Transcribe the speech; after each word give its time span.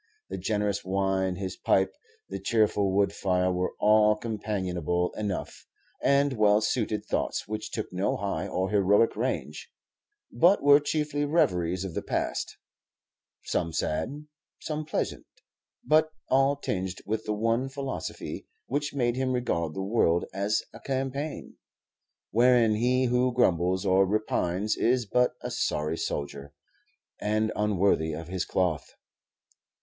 The 0.29 0.37
generous 0.39 0.83
wine, 0.83 1.35
his 1.35 1.55
pipe, 1.55 1.95
the 2.27 2.39
cheerful 2.39 2.91
wood 2.91 3.13
fire, 3.13 3.51
were 3.51 3.75
all 3.79 4.15
companionable 4.15 5.11
enough, 5.13 5.67
and 6.01 6.33
well 6.33 6.59
suited 6.59 7.05
thoughts 7.05 7.47
which 7.47 7.69
took 7.69 7.93
no 7.93 8.17
high 8.17 8.47
or 8.47 8.71
heroic 8.71 9.15
range, 9.15 9.69
but 10.31 10.63
were 10.63 10.79
chiefly 10.79 11.23
reveries 11.23 11.85
of 11.85 11.93
the 11.93 12.01
past, 12.01 12.57
some 13.43 13.71
sad, 13.71 14.25
some 14.59 14.85
pleasant, 14.85 15.27
but 15.85 16.09
all 16.31 16.55
tinged 16.55 17.03
with 17.05 17.25
the 17.25 17.33
one 17.35 17.69
philosophy, 17.69 18.47
which 18.65 18.95
made 18.95 19.15
him 19.15 19.33
regard 19.33 19.75
the 19.75 19.83
world 19.83 20.25
as 20.33 20.63
a 20.73 20.79
campaign, 20.79 21.57
wherein 22.31 22.73
he 22.73 23.05
who 23.05 23.31
grumbles 23.31 23.85
or 23.85 24.07
repines 24.07 24.75
is 24.75 25.05
but 25.05 25.35
a 25.41 25.51
sorry 25.51 25.95
soldier, 25.95 26.53
and 27.19 27.51
unworthy 27.55 28.13
of 28.13 28.29
his 28.29 28.45
cloth. 28.45 28.95